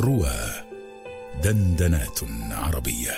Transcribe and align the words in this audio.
روى 0.00 0.36
دندنات 1.42 2.20
عربية. 2.50 3.12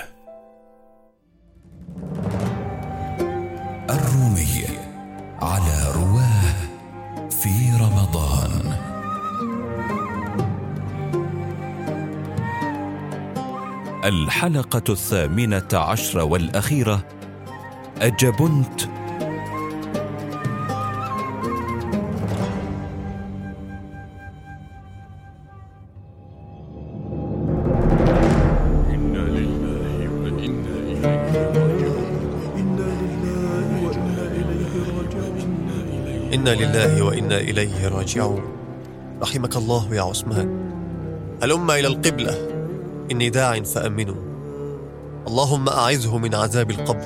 الرومي 3.89 4.67
على 5.41 5.91
رواه 5.95 6.67
في 7.29 7.71
رمضان. 7.81 8.77
الحلقة 14.05 14.83
الثامنة 14.89 15.67
عشر 15.73 16.19
والأخيرة 16.19 17.03
أجبنت 18.01 18.81
إنا 36.47 36.55
لله 36.55 37.01
وإنا 37.03 37.37
إليه 37.37 37.87
راجعون. 37.87 38.41
رحمك 39.21 39.55
الله 39.55 39.95
يا 39.95 40.01
عثمان. 40.01 40.71
هلم 41.43 41.71
إلى 41.71 41.87
القبلة. 41.87 42.35
إني 43.11 43.29
داع 43.29 43.63
فأمنوا. 43.63 44.15
اللهم 45.27 45.69
أعذه 45.69 46.17
من 46.17 46.35
عذاب 46.35 46.71
القبر 46.71 47.05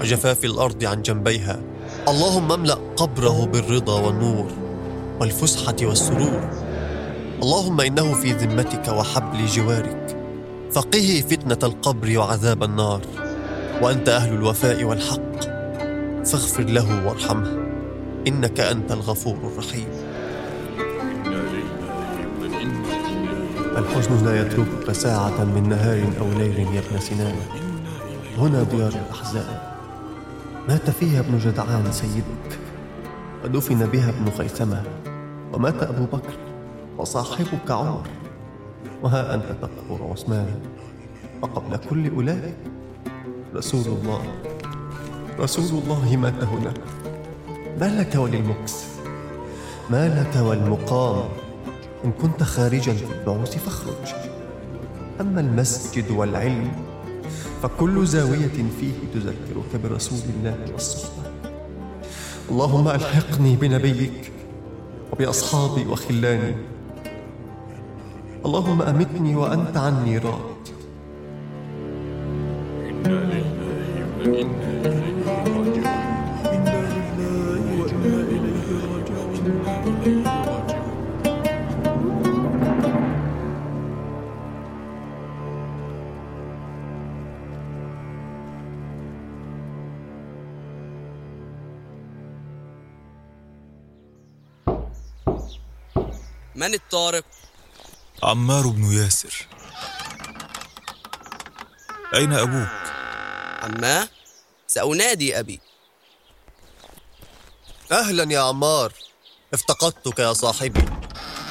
وجفاف 0.00 0.44
الأرض 0.44 0.84
عن 0.84 1.02
جنبيها. 1.02 1.60
اللهم 2.08 2.52
املأ 2.52 2.78
قبره 2.96 3.46
بالرضا 3.46 4.00
والنور 4.00 4.46
والفسحة 5.20 5.76
والسرور. 5.82 6.50
اللهم 7.42 7.80
إنه 7.80 8.14
في 8.14 8.32
ذمتك 8.32 8.88
وحبل 8.88 9.46
جوارك. 9.46 10.16
فقه 10.72 11.24
فتنة 11.30 11.58
القبر 11.62 12.18
وعذاب 12.18 12.62
النار. 12.62 13.00
وأنت 13.82 14.08
أهل 14.08 14.34
الوفاء 14.34 14.84
والحق. 14.84 15.40
فاغفر 16.24 16.62
له 16.62 17.06
وارحمه. 17.06 17.65
إنك 18.26 18.60
أنت 18.60 18.92
الغفور 18.92 19.36
الرحيم. 19.36 19.88
الحزن 23.76 24.24
لا 24.24 24.40
يتركك 24.40 24.92
ساعة 24.92 25.44
من 25.44 25.68
نهار 25.68 26.02
أو 26.20 26.38
ليل 26.38 26.58
يا 26.58 26.80
ابن 26.80 26.98
سنان 26.98 27.34
هنا 28.38 28.62
ديار 28.62 28.92
الأحزان. 28.92 29.58
مات 30.68 30.90
فيها 30.90 31.20
ابن 31.20 31.38
جدعان 31.38 31.92
سيدك. 31.92 32.58
ودفن 33.44 33.86
بها 33.86 34.08
ابن 34.08 34.30
خيثمة. 34.38 34.82
ومات 35.52 35.82
أبو 35.82 36.04
بكر 36.04 36.34
وصاحبك 36.98 37.70
عمر. 37.70 38.06
وها 39.02 39.34
أنت 39.34 39.44
تقبر 39.62 40.10
عثمان. 40.12 40.60
وقبل 41.42 41.76
كل 41.76 42.10
أولئك 42.10 42.56
رسول 43.54 43.84
الله. 43.86 44.22
رسول 45.40 45.82
الله 45.82 46.16
مات 46.16 46.44
هنا 46.44 46.74
ما 47.80 48.00
لك 48.00 48.14
وللمكس؟ 48.14 48.84
ما 49.90 50.08
لك 50.08 50.42
والمقام؟ 50.42 51.28
إن 52.04 52.12
كنت 52.12 52.42
خارجا 52.42 52.92
في 52.92 53.04
البعوث 53.20 53.56
فاخرج. 53.56 54.14
أما 55.20 55.40
المسجد 55.40 56.10
والعلم 56.10 56.72
فكل 57.62 58.06
زاوية 58.06 58.56
فيه 58.80 58.92
تذكرك 59.14 59.80
برسول 59.84 60.18
الله 60.38 60.58
والصحبة. 60.72 61.22
اللهم 62.50 62.88
ألحقني 62.88 63.56
بنبيك 63.56 64.32
وبأصحابي 65.12 65.86
وخلاني. 65.86 66.54
اللهم 68.46 68.82
أمتني 68.82 69.36
وأنت 69.36 69.76
عني 69.76 70.18
راض. 70.18 70.40
إنا 72.86 73.08
لله 73.08 73.44
وإنا 74.26 74.70
إليه 74.84 75.55
من 79.86 80.26
الطارق؟ 96.74 97.24
عمار 98.22 98.66
بن 98.66 98.92
ياسر 98.92 99.46
أين 102.14 102.32
أبوك؟ 102.32 102.68
عماه 103.62 104.08
سأنادي 104.66 105.38
أبي 105.38 105.60
أهلا 107.92 108.32
يا 108.32 108.40
عمار 108.40 108.92
افتقدتك 109.54 110.18
يا 110.18 110.32
صاحبي. 110.32 110.84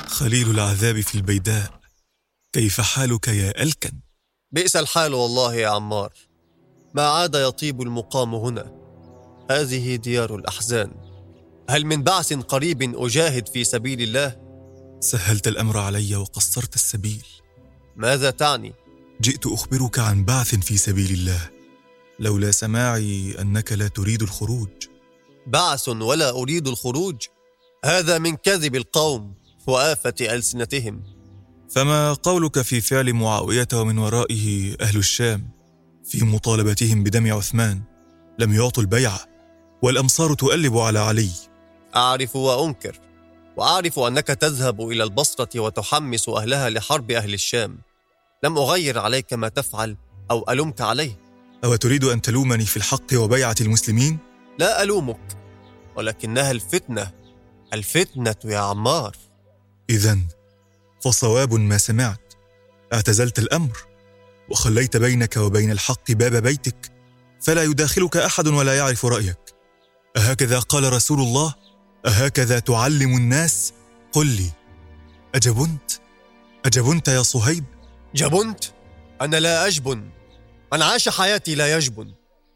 خليل 0.08 0.50
العذاب 0.50 1.02
في 1.02 1.16
البيداء. 1.16 1.80
كيف 2.54 2.82
حالك 2.82 3.28
يا 3.28 3.64
ألكن؟ 3.64 3.92
بئس 4.52 4.76
الحال 4.76 5.14
والله 5.14 5.56
يا 5.56 5.68
عمار. 5.68 6.14
ما 6.94 7.08
عاد 7.08 7.36
يطيب 7.36 7.82
المقام 7.82 8.36
هنا. 8.36 8.72
هذه 9.52 9.96
ديار 9.96 10.36
الأحزان. 10.36 10.92
هل 11.70 11.86
من 11.86 12.04
بعث 12.04 12.34
قريب 12.34 12.96
أجاهد 12.96 13.48
في 13.48 13.64
سبيل 13.64 14.02
الله؟ 14.02 14.38
سهلت 15.00 15.48
الأمر 15.48 15.78
علي 15.78 16.16
وقصرت 16.16 16.76
السبيل. 16.76 17.26
ماذا 17.96 18.30
تعني؟ 18.30 18.74
جئت 19.22 19.46
أخبرك 19.46 20.00
عن 20.00 20.26
بعث 20.26 20.56
في 20.56 20.78
سبيل 20.78 21.12
الله. 21.12 21.50
لولا 22.20 22.52
سماعي 22.52 23.36
أنك 23.42 23.72
لا 23.72 23.88
تريد 23.88 24.22
الخروج. 24.22 24.70
بعث 25.48 25.90
ولا 25.90 26.30
أريد 26.30 26.68
الخروج؟ 26.68 27.16
هذا 27.86 28.18
من 28.18 28.36
كذب 28.36 28.76
القوم 28.76 29.34
وآفة 29.68 30.14
ألسنتهم. 30.22 31.04
فما 31.70 32.14
قولك 32.14 32.62
في 32.62 32.82
فعل 32.82 33.14
معاوية 33.14 33.68
ومن 33.74 33.98
ورائه 33.98 34.76
أهل 34.82 34.98
الشام 34.98 35.50
في 36.06 36.26
مطالبتهم 36.26 37.04
بدم 37.04 37.34
عثمان؟ 37.34 37.82
لم 38.40 38.54
يعطوا 38.54 38.84
البيعة 38.84 39.20
والأمصار 39.82 40.34
تؤلب 40.34 40.78
على 40.78 41.00
علي. 41.00 41.30
أعرف 41.96 42.36
وأنكر 42.36 43.00
وأعرف 43.58 44.00
أنك 44.00 44.28
تذهب 44.28 44.82
إلى 44.82 45.04
البصرة 45.04 45.60
وتحمس 45.60 46.30
أهلها 46.30 46.70
لحرب 46.70 47.12
أهل 47.12 47.34
الشام. 47.34 47.78
لم 48.44 48.58
أغير 48.58 49.00
عليك 49.00 49.34
ما 49.34 49.50
تفعل 49.50 49.98
أو 50.32 50.46
ألومك 50.50 50.82
عليه. 50.82 51.20
أو 51.64 51.76
تريد 51.76 52.04
أن 52.04 52.22
تلومني 52.22 52.66
في 52.66 52.78
الحق 52.78 53.14
وبيعة 53.14 53.56
المسلمين؟ 53.62 54.18
لا 54.60 54.84
ألومك 54.84 55.38
ولكنها 55.96 56.52
الفتنة 56.52 57.25
الفتنة 57.76 58.36
يا 58.46 58.60
عمار 58.60 59.18
إذا 59.90 60.20
فصواب 61.02 61.54
ما 61.54 61.78
سمعت 61.78 62.34
اعتزلت 62.94 63.40
الأمر 63.40 63.78
وخليت 64.50 64.98
بينك 64.98 65.38
وبين 65.38 65.72
الحق 65.72 66.12
باب 66.12 66.36
بيتك 66.36 66.92
فلا 67.42 67.64
يداخلك 67.64 68.18
أحد 68.18 68.48
ولا 68.48 68.78
يعرف 68.78 69.06
رأيك 69.06 69.56
أهكذا 70.18 70.60
قال 70.60 70.94
رسول 70.94 71.20
الله؟ 71.20 71.54
أهكذا 72.06 72.60
تعلم 72.60 73.18
الناس؟ 73.18 73.74
قل 74.14 74.28
لي 74.28 74.52
أجبنت؟ 75.36 75.92
أجبنت 76.66 77.08
يا 77.08 77.24
صهيب؟ 77.24 77.64
جبنت؟ 78.16 78.64
أنا 79.22 79.38
لا 79.38 79.68
أجبن 79.68 80.10
من 80.74 80.82
عاش 80.82 81.10
حياتي 81.10 81.56
لا 81.56 81.78
يجبن 81.78 82.14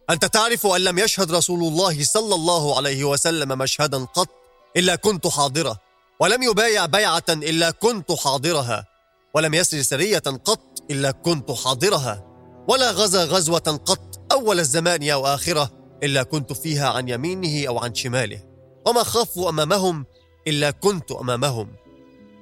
أنت 0.10 0.26
تعرف 0.26 0.66
أن 0.68 0.82
لم 0.82 1.00
يشهد 1.00 1.32
رسول 1.32 1.60
الله 1.60 2.04
صلى 2.04 2.36
الله 2.36 2.78
عليه 2.78 3.04
وسلم 3.04 3.58
مشهدا 3.58 3.98
قط 4.06 4.39
إلا 4.78 4.96
كنت 4.96 5.28
حاضرة 5.28 5.80
ولم 6.20 6.44
يبايع 6.44 6.86
بيعة 6.86 7.24
إلا 7.30 7.72
كنت 7.72 8.12
حاضرها 8.12 8.86
ولم 9.36 9.54
يسر 9.54 9.82
سرية 9.82 10.20
قط 10.20 10.84
إلا 10.92 11.12
كنت 11.12 11.52
حاضرها 11.52 12.26
ولا 12.68 12.92
غزا 12.92 13.26
غزوة 13.26 13.82
قط 13.86 14.22
أول 14.32 14.60
الزمان 14.60 15.10
أو 15.10 15.28
آخرة 15.28 15.72
إلا 16.04 16.24
كنت 16.24 16.54
فيها 16.54 16.90
عن 16.90 17.10
يمينه 17.10 17.68
أو 17.68 17.80
عن 17.80 17.96
شماله 17.96 18.44
وما 18.88 19.04
خافوا 19.04 19.50
أمامهم 19.50 20.06
إلا 20.48 20.72
كنت 20.72 21.12
أمامهم 21.12 21.72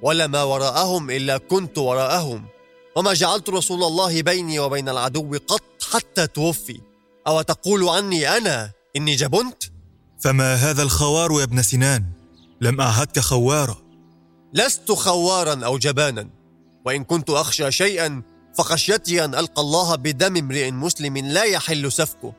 ولا 0.02 0.26
ما 0.26 0.42
وراءهم 0.42 1.10
إلا 1.10 1.38
كنت 1.38 1.78
وراءهم 1.78 2.46
وما 2.96 3.12
جعلت 3.12 3.50
رسول 3.50 3.84
الله 3.84 4.22
بيني 4.22 4.58
وبين 4.58 4.88
العدو 4.88 5.38
قط 5.46 5.62
حتى 5.92 6.26
توفي 6.26 6.80
أو 7.26 7.42
تقول 7.42 7.88
عني 7.88 8.36
أنا 8.36 8.72
إني 8.96 9.16
جبنت؟ 9.16 9.62
فما 10.20 10.54
هذا 10.54 10.82
الخوار 10.82 11.32
يا 11.32 11.44
ابن 11.44 11.62
سنان 11.62 12.17
لم 12.60 12.80
أعهدك 12.80 13.18
خوارا. 13.18 13.76
لست 14.54 14.92
خوارا 14.92 15.64
أو 15.64 15.78
جبانا 15.78 16.28
وإن 16.86 17.04
كنت 17.04 17.30
أخشى 17.30 17.70
شيئا 17.70 18.22
فخشيتي 18.58 19.24
أن 19.24 19.34
ألقى 19.34 19.62
الله 19.62 19.94
بدم 19.94 20.36
امرئ 20.36 20.70
مسلم 20.70 21.16
لا 21.16 21.44
يحل 21.44 21.92
سفكه. 21.92 22.32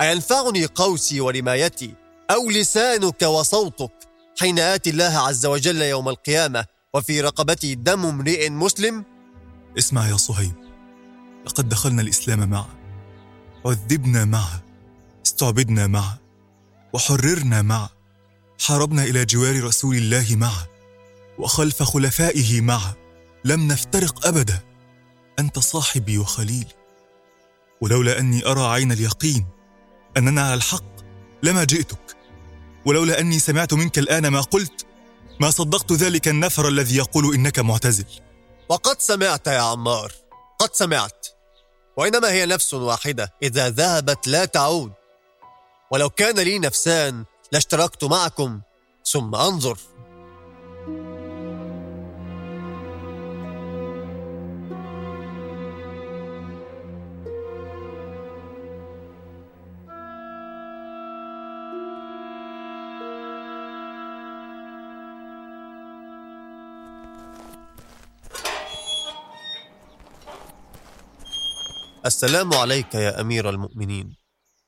أينفعني 0.00 0.66
قوسي 0.66 1.20
ورمايتي 1.20 1.94
أو 2.30 2.50
لسانك 2.50 3.22
وصوتك 3.22 3.92
حين 4.40 4.58
آتي 4.58 4.90
الله 4.90 5.18
عز 5.18 5.46
وجل 5.46 5.82
يوم 5.82 6.08
القيامة 6.08 6.64
وفي 6.94 7.20
رقبتي 7.20 7.74
دم 7.74 8.06
امرئ 8.06 8.50
مسلم؟ 8.50 9.04
اسمع 9.78 10.08
يا 10.08 10.16
صهيب 10.16 10.54
لقد 11.46 11.68
دخلنا 11.68 12.02
الإسلام 12.02 12.50
معه 12.50 12.68
عذبنا 13.66 14.24
معه 14.24 14.62
استعبدنا 15.26 15.86
معه 15.86 16.18
وحررنا 16.92 17.62
معه 17.62 17.90
حاربنا 18.62 19.04
إلى 19.04 19.24
جوار 19.24 19.64
رسول 19.64 19.96
الله 19.96 20.26
معه 20.30 20.68
وخلف 21.38 21.82
خلفائه 21.82 22.60
معه. 22.60 22.96
لم 23.44 23.72
نفترق 23.72 24.26
أبدا. 24.26 24.60
أنت 25.38 25.58
صاحبي 25.58 26.18
وخليلي 26.18 26.74
ولولا 27.80 28.18
أني 28.18 28.46
أرى 28.46 28.62
عين 28.62 28.92
اليقين 28.92 29.46
أننا 30.16 30.42
على 30.42 30.54
الحق 30.54 30.84
لما 31.42 31.64
جئتك. 31.64 32.16
ولولا 32.86 33.20
أني 33.20 33.38
سمعت 33.38 33.74
منك 33.74 33.98
الآن 33.98 34.28
ما 34.28 34.40
قلت 34.40 34.86
ما 35.40 35.50
صدقت 35.50 35.92
ذلك 35.92 36.28
النفر 36.28 36.68
الذي 36.68 36.96
يقول 36.96 37.34
إنك 37.34 37.58
معتزل. 37.58 38.06
وقد 38.68 39.00
سمعت 39.00 39.46
يا 39.46 39.60
عمار. 39.60 40.12
قد 40.58 40.74
سمعت. 40.74 41.26
وإنما 41.96 42.30
هي 42.30 42.46
نفس 42.46 42.74
واحدة 42.74 43.32
إذا 43.42 43.70
ذهبت 43.70 44.28
لا 44.28 44.44
تعود. 44.44 44.92
ولو 45.90 46.10
كان 46.10 46.38
لي 46.38 46.58
نفسان 46.58 47.24
لاشتركت 47.52 48.04
معكم 48.04 48.60
ثم 49.12 49.34
أنظر. 49.34 49.78
السلام 72.06 72.54
عليك 72.54 72.94
يا 72.94 73.20
أمير 73.20 73.50
المؤمنين. 73.50 74.16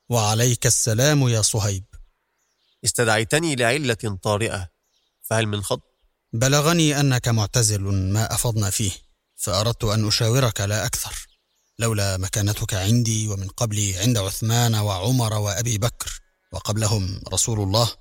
وعليك 0.09 0.65
السلام 0.65 1.27
يا 1.27 1.41
صهيب. 1.41 1.94
استدعيتني 2.85 3.55
لعلة 3.55 4.17
طارئة 4.23 4.69
فهل 5.21 5.47
من 5.47 5.63
خط؟ 5.63 5.81
بلغني 6.33 6.99
أنك 6.99 7.27
معتزل 7.27 7.81
ما 7.81 8.33
أفضنا 8.33 8.69
فيه 8.69 8.91
فأردت 9.35 9.83
أن 9.83 10.07
أشاورك 10.07 10.61
لا 10.61 10.85
أكثر 10.85 11.27
لولا 11.79 12.17
مكانتك 12.17 12.73
عندي 12.73 13.27
ومن 13.27 13.47
قبلي 13.47 13.97
عند 13.97 14.17
عثمان 14.17 14.75
وعمر 14.75 15.33
وأبي 15.33 15.77
بكر 15.77 16.19
وقبلهم 16.51 17.21
رسول 17.33 17.59
الله. 17.59 17.91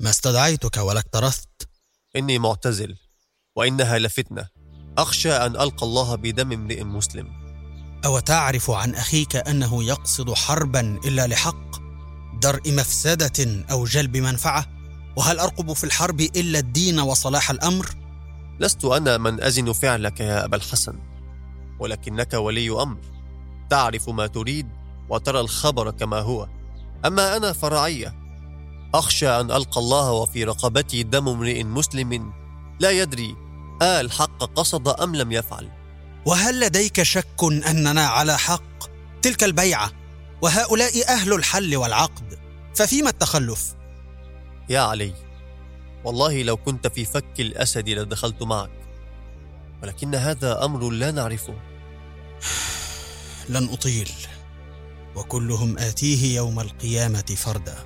ما 0.00 0.10
استدعيتك 0.10 0.76
ولا 0.76 1.00
اكترثت 1.00 1.68
إني 2.16 2.38
معتزل 2.38 2.96
وإنها 3.56 3.98
لفتنة. 3.98 4.48
أخشى 4.98 5.32
أن 5.32 5.56
ألقى 5.56 5.86
الله 5.86 6.14
بدم 6.14 6.52
امرئ 6.52 6.84
مسلم. 6.84 7.42
أو 8.04 8.18
تعرف 8.18 8.70
عن 8.70 8.94
أخيك 8.94 9.36
أنه 9.36 9.84
يقصد 9.84 10.32
حربا 10.34 11.00
إلا 11.04 11.26
لحق؟ 11.26 11.71
درء 12.42 12.72
مفسدة 12.72 13.64
أو 13.70 13.84
جلب 13.84 14.16
منفعة؟ 14.16 14.66
وهل 15.16 15.38
أرقب 15.38 15.72
في 15.72 15.84
الحرب 15.84 16.20
إلا 16.20 16.58
الدين 16.58 17.00
وصلاح 17.00 17.50
الأمر؟ 17.50 17.86
لست 18.60 18.84
أنا 18.84 19.18
من 19.18 19.42
أزن 19.42 19.72
فعلك 19.72 20.20
يا 20.20 20.44
أبا 20.44 20.56
الحسن 20.56 20.98
ولكنك 21.80 22.34
ولي 22.34 22.70
أمر. 22.70 22.98
تعرف 23.70 24.08
ما 24.08 24.26
تريد 24.26 24.68
وترى 25.08 25.40
الخبر 25.40 25.90
كما 25.90 26.18
هو. 26.18 26.48
أما 27.04 27.36
أنا 27.36 27.52
فرعية 27.52 28.14
أخشى 28.94 29.28
أن 29.28 29.50
ألقى 29.50 29.80
الله 29.80 30.12
وفي 30.12 30.44
رقبتي 30.44 31.02
دم 31.02 31.28
امرئ 31.28 31.64
مسلم 31.64 32.32
لا 32.80 32.90
يدري 32.90 33.36
آه 33.82 34.00
الحق 34.00 34.44
قصد 34.44 34.88
أم 34.88 35.16
لم 35.16 35.32
يفعل. 35.32 35.68
وهل 36.26 36.60
لديك 36.60 37.02
شك 37.02 37.42
أننا 37.42 38.06
على 38.06 38.38
حق؟ 38.38 38.62
تلك 39.22 39.44
البيعة 39.44 39.90
وهؤلاء 40.42 41.08
أهل 41.08 41.32
الحل 41.32 41.76
والعقد. 41.76 42.31
ففيما 42.74 43.10
التخلف؟ 43.10 43.74
يا 44.68 44.80
علي 44.80 45.14
والله 46.04 46.42
لو 46.42 46.56
كنت 46.56 46.86
في 46.86 47.04
فك 47.04 47.40
الأسد 47.40 47.88
لدخلت 47.88 48.42
معك 48.42 48.70
ولكن 49.82 50.14
هذا 50.14 50.64
أمر 50.64 50.90
لا 50.90 51.10
نعرفه. 51.10 51.54
لن 53.48 53.68
أطيل 53.68 54.10
وكلهم 55.16 55.78
آتيه 55.78 56.36
يوم 56.36 56.60
القيامة 56.60 57.34
فردا. 57.36 57.76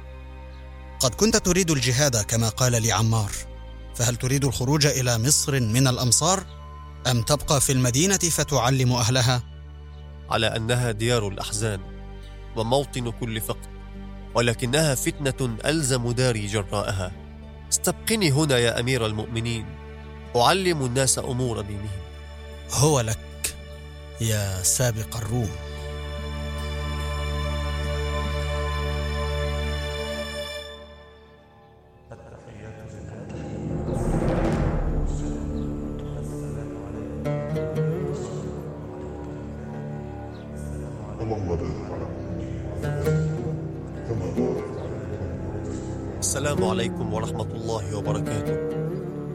قد 1.00 1.14
كنت 1.14 1.36
تريد 1.36 1.70
الجهاد 1.70 2.16
كما 2.16 2.48
قال 2.48 2.82
لي 2.82 2.92
عمار 2.92 3.30
فهل 3.94 4.16
تريد 4.16 4.44
الخروج 4.44 4.86
إلى 4.86 5.18
مصر 5.18 5.60
من 5.60 5.86
الأمصار؟ 5.88 6.46
أم 7.06 7.22
تبقى 7.22 7.60
في 7.60 7.72
المدينة 7.72 8.16
فتعلم 8.18 8.92
أهلها؟ 8.92 9.42
على 10.30 10.46
أنها 10.46 10.90
ديار 10.90 11.28
الأحزان 11.28 11.80
وموطن 12.56 13.10
كل 13.10 13.40
فقد 13.40 13.75
ولكنها 14.36 14.94
فتنة 14.94 15.56
ألزم 15.66 16.12
داري 16.12 16.46
جراءها. 16.46 17.12
استبقني 17.72 18.32
هنا 18.32 18.58
يا 18.58 18.80
أمير 18.80 19.06
المؤمنين. 19.06 19.66
أعلم 20.36 20.84
الناس 20.84 21.18
أمور 21.18 21.60
دينهم. 21.60 21.88
هو 22.72 23.00
لك 23.00 23.56
يا 24.20 24.62
سابق 24.62 25.16
الروم. 25.16 25.50
السلام 46.26 46.58
عليكم 46.64 47.06
ورحمة 47.14 47.50
الله 47.54 47.84
وبركاته. 47.98 48.58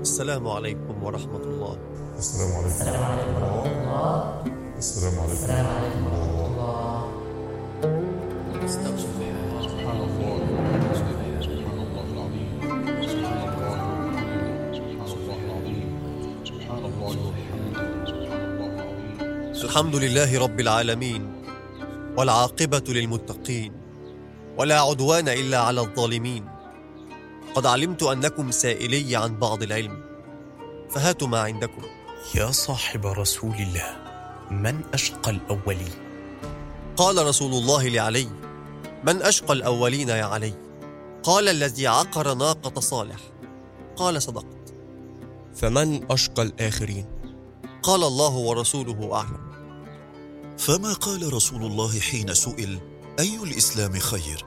السلام 0.04 0.44
عليكم 0.48 0.96
ورحمة 1.04 1.44
الله. 1.52 1.76
السلام 2.20 2.52
عليكم. 2.52 2.76
السلام 2.76 3.04
عليكم 3.08 3.32
ورحمة 3.40 3.72
الله. 3.72 4.76
السلام 4.84 5.16
عليكم. 5.24 5.40
السلام 5.40 5.68
عليكم 5.72 6.04
ورحمة 6.12 6.44
الله. 6.52 7.00
الحمد 19.64 19.96
لله 19.96 20.30
رب 20.44 20.60
العالمين 20.60 21.22
والعاقبة 22.18 22.88
للمتقين 22.88 23.72
ولا 24.60 24.78
عدوان 24.82 25.28
إلا 25.32 25.60
على 25.72 25.82
الظالمين. 25.88 26.51
قد 27.56 27.66
علمت 27.66 28.04
أنكم 28.04 28.52
سائلي 28.52 29.16
عن 29.16 29.40
بعض 29.40 29.64
العلم 29.64 30.04
فهاتوا 30.90 31.28
ما 31.28 31.40
عندكم. 31.40 31.82
يا 32.36 32.52
صاحب 32.52 33.06
رسول 33.06 33.56
الله 33.56 33.96
من 34.52 34.82
أشقى 34.94 35.32
الأولين؟ 35.32 35.92
قال 36.98 37.26
رسول 37.26 37.54
الله 37.54 37.88
لعلي 37.88 38.28
من 39.04 39.22
أشقى 39.22 39.54
الأولين 39.54 40.10
يا 40.10 40.24
علي؟ 40.24 40.54
قال 41.24 41.50
الذي 41.50 41.88
عقر 41.88 42.34
ناقة 42.34 42.80
صالح. 42.80 43.20
قال 43.96 44.22
صدقت. 44.22 44.74
فمن 45.56 46.12
أشقى 46.12 46.42
الآخرين؟ 46.42 47.06
قال 47.84 48.04
الله 48.04 48.36
ورسوله 48.36 49.16
أعلم. 49.16 49.52
فما 50.58 50.94
قال 50.94 51.34
رسول 51.34 51.66
الله 51.66 52.00
حين 52.00 52.34
سئل 52.34 52.80
أي 53.20 53.36
الإسلام 53.44 54.00
خير؟ 54.00 54.46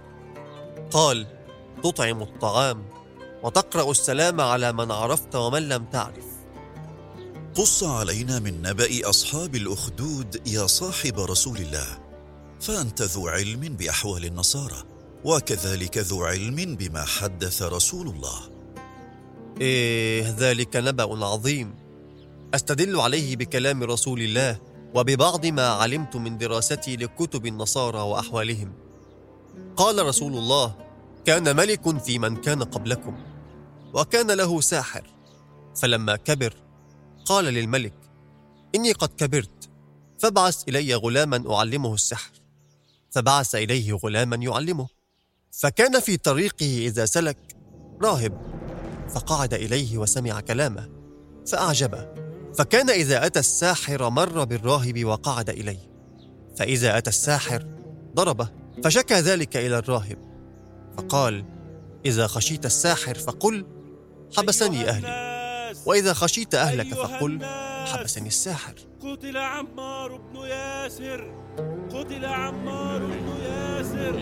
قال 0.91 1.27
تطعم 1.83 2.23
الطعام 2.23 2.85
وتقرأ 3.45 3.91
السلام 3.91 4.41
على 4.41 4.73
من 4.73 4.91
عرفت 4.91 5.37
ومن 5.37 5.69
لم 5.69 5.85
تعرف. 5.85 6.25
قص 7.55 7.85
علينا 7.85 8.39
من 8.39 8.63
نبأ 8.63 9.11
أصحاب 9.11 9.55
الأخدود 9.55 10.49
يا 10.49 10.67
صاحب 10.67 11.21
رسول 11.21 11.57
الله 11.57 11.99
فأنت 12.61 13.03
ذو 13.03 13.29
علم 13.29 13.61
بأحوال 13.61 14.25
النصارى 14.25 14.85
وكذلك 15.25 15.99
ذو 15.99 16.25
علم 16.25 16.77
بما 16.77 17.05
حدث 17.05 17.63
رسول 17.63 18.09
الله. 18.09 18.41
إيه 19.61 20.37
ذلك 20.39 20.77
نبأ 20.77 21.27
عظيم. 21.27 21.75
أستدل 22.55 23.01
عليه 23.01 23.37
بكلام 23.37 23.83
رسول 23.83 24.21
الله 24.23 24.59
وببعض 24.95 25.47
ما 25.47 25.69
علمت 25.69 26.17
من 26.17 26.39
دراستي 26.39 26.97
لكتب 26.97 27.47
النصارى 27.47 28.01
وأحوالهم. 28.01 28.73
قال 29.77 30.07
رسول 30.07 30.33
الله 30.33 30.75
كان 31.25 31.57
ملك 31.57 31.99
في 31.99 32.19
من 32.19 32.37
كان 32.37 32.63
قبلكم. 32.63 33.34
وكان 33.95 34.31
له 34.31 34.61
ساحر. 34.61 35.07
فلما 35.77 36.17
كبر 36.17 36.55
قال 37.25 37.45
للملك 37.45 37.95
إني 38.75 38.93
قد 38.93 39.09
كبرت 39.09 39.71
فابعث 40.19 40.69
إلي 40.69 40.95
غلاما 40.95 41.55
أعلمه 41.55 41.95
السحر. 41.95 42.31
فبعث 43.11 43.55
إليه 43.55 43.93
غلاما 43.93 44.37
يعلمه. 44.37 44.89
فكان 45.51 46.01
في 46.01 46.17
طريقه 46.17 46.87
إذا 46.87 47.07
سلك 47.07 47.57
راهب 48.03 48.55
فقعد 49.09 49.55
إليه 49.55 49.99
وسمع 49.99 50.41
كلامه 50.41 50.89
فأعجبه. 51.47 52.09
فكان 52.59 52.91
إذا 52.91 53.27
أتى 53.27 53.39
الساحر 53.39 54.11
مر 54.11 54.45
بالراهب 54.45 55.05
وقعد 55.05 55.51
إليه. 55.51 55.91
فإذا 56.57 56.99
أتى 56.99 57.11
الساحر 57.11 57.67
ضربه 58.15 58.49
فشكى 58.85 59.15
ذلك 59.15 59.57
إلى 59.57 59.79
الراهب 59.79 60.19
فقال 60.97 61.45
إذا 62.07 62.27
خشيت 62.27 62.67
الساحر 62.67 63.15
فقل 63.15 63.67
حبسني 64.37 64.89
أهلي. 64.89 65.35
وإذا 65.87 66.13
خشيت 66.13 66.55
أهلك 66.55 66.95
فقل 66.95 67.39
حبسني 67.87 68.29
الساحر. 68.29 68.75
قتل 69.03 69.37
عمار 69.37 70.17
بن 70.17 70.37
ياسر. 70.37 71.35
قتل 71.91 72.25
عمار 72.25 72.99
بن 72.99 73.29
ياسر. 73.45 74.17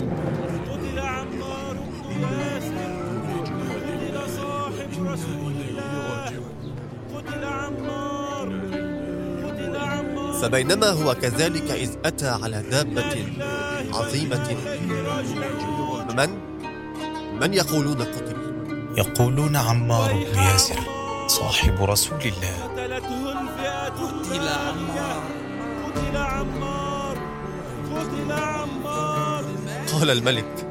قتل 0.71 0.99
عمار 0.99 1.75
بن 1.75 2.23
ياسر. 2.23 2.93
قتل 3.33 4.31
صاحب 4.37 5.07
رسول 5.07 5.55
الله. 5.69 6.43
قتل 7.15 7.45
عمار. 7.45 8.49
قتل 9.47 9.77
عمار. 9.77 10.43
فبينما 10.43 10.89
هو 10.89 11.15
كذلك 11.15 11.71
إذ 11.71 11.91
أتى 12.05 12.29
على 12.29 12.63
دابة 12.71 13.33
عظيمة. 13.93 14.57
من؟ 16.17 16.31
من 17.41 17.55
يقولون 17.55 18.03
قتل؟ 18.03 18.42
يقولون 18.97 19.57
عمار 19.57 20.13
بن 20.13 20.39
ياسر 20.39 20.81
صاحب 21.27 21.83
رسول 21.83 22.21
الله. 22.21 22.65
قتلته 22.65 23.33
الفئة 23.33 23.89
قتل 23.89 24.49
عمار 24.49 25.23
قتل 25.85 26.17
عمار 26.17 27.19
قتل 27.95 28.33
عمار 28.33 29.45
قال 29.93 30.11
الملك 30.11 30.69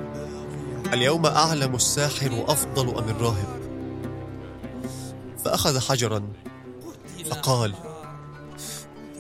اليوم 0.94 1.26
أعلم 1.26 1.76
الساحر 1.76 2.46
أفضل 2.48 2.98
أم 2.98 3.10
الراهب. 3.10 3.62
فأخذ 5.46 5.80
حجرا 5.80 6.24
فقال 7.32 7.74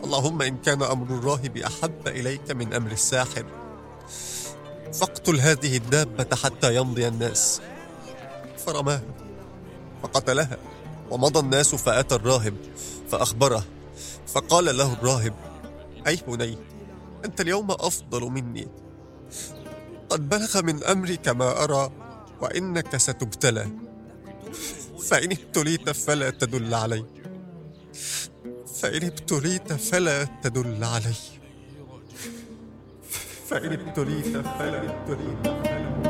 اللهم 0.03 0.41
إن 0.41 0.58
كان 0.58 0.84
أمر 0.84 1.05
الراهب 1.05 1.58
أحب 1.58 2.08
إليك 2.08 2.51
من 2.51 2.74
أمر 2.74 2.91
الساحر 2.91 3.46
فاقتل 4.93 5.39
هذه 5.39 5.77
الدابة 5.77 6.36
حتى 6.43 6.75
يمضي 6.75 7.08
الناس. 7.08 7.62
فرماها 8.65 9.01
فقتلها 10.03 10.58
ومضى 11.12 11.39
الناس 11.39 11.75
فأتى 11.75 12.15
الراهب 12.15 12.53
فأخبره. 13.12 13.63
فقال 14.27 14.77
له 14.77 14.94
الراهب 14.94 15.34
أي 16.08 16.20
بني 16.27 16.58
أنت 17.25 17.41
اليوم 17.41 17.72
أفضل 17.72 18.22
مني. 18.22 18.68
قد 20.10 20.30
بلغ 20.30 20.62
من 20.62 20.84
أمرك 20.84 21.27
ما 21.30 21.63
أرى 21.63 21.91
وإنك 22.41 22.98
ستبتلى. 22.98 23.68
فإن 25.08 25.32
ابتليت 25.32 25.89
فلا 25.89 26.30
تدل 26.30 26.74
علي. 26.74 27.06
فإن 28.82 29.03
ابتليت 29.06 29.74
فلا 29.74 30.24
تدل 30.44 30.84
علي. 30.84 31.13
فإن 33.50 33.74
ابتليت 33.74 34.38
فلا 34.38 34.80
ابتليت 34.89 35.48
فلا 35.48 36.00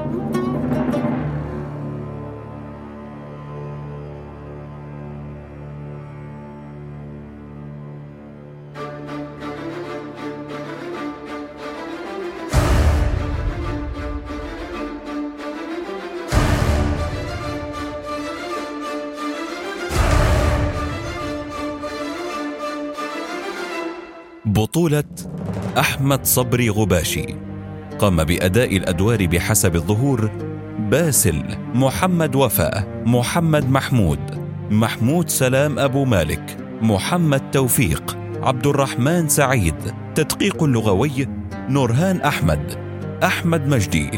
بطولة 24.46 25.04
أحمد 25.78 26.26
صبري 26.26 26.70
غباشي. 26.70 27.26
قام 28.00 28.24
بأداء 28.24 28.78
الأدوار 28.78 29.26
بحسب 29.26 29.76
الظهور 29.76 30.32
باسل 30.80 31.44
محمد 31.76 32.36
وفاء 32.36 33.04
محمد 33.06 33.70
محمود 33.70 34.20
محمود 34.72 35.30
سلام 35.30 35.80
أبو 35.80 36.06
مالك 36.06 36.58
محمد 36.82 37.52
توفيق 37.52 38.18
عبد 38.42 38.68
الرحمن 38.68 39.28
سعيد. 39.28 39.76
تدقيق 40.16 40.64
لغوي 40.64 41.28
نورهان 41.70 42.22
أحمد 42.22 42.74
أحمد 43.24 43.68
مجدي. 43.68 44.10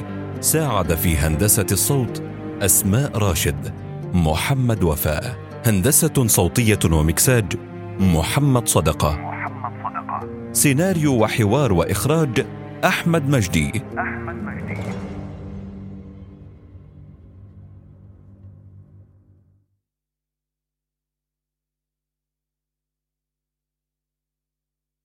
ساعد 0.41 0.93
في 0.93 1.17
هندسة 1.17 1.67
الصوت 1.71 2.23
أسماء 2.61 3.17
راشد 3.17 3.73
محمد 4.13 4.83
وفاء. 4.83 5.35
هندسة 5.65 6.27
صوتية 6.27 6.79
ومكساج 6.91 7.53
محمد 7.99 8.67
صدقة. 8.67 9.32
سيناريو 10.53 11.13
وحوار 11.13 11.73
وإخراج 11.73 12.45
أحمد 12.85 13.29
مجدي. 13.29 13.81